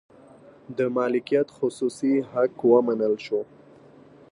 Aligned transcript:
د 0.77 0.79
مالکیت 0.95 1.47
خصوصي 1.57 2.13
حق 2.31 2.55
ومنل 2.73 3.15
شو. 3.25 3.41